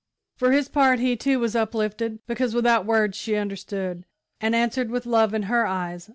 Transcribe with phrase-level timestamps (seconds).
[0.35, 4.07] For his part he, too, was uplifted, because without words she understood,
[4.39, 6.09] and answered with love in her eyes.